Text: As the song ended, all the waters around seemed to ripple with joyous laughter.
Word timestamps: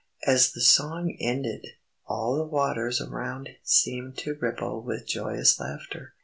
As 0.25 0.51
the 0.53 0.61
song 0.61 1.15
ended, 1.19 1.63
all 2.07 2.35
the 2.35 2.43
waters 2.43 2.99
around 2.99 3.49
seemed 3.61 4.17
to 4.17 4.33
ripple 4.33 4.81
with 4.81 5.05
joyous 5.05 5.59
laughter. 5.59 6.15